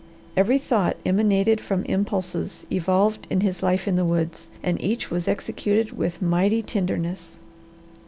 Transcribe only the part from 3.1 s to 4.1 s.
in his life in the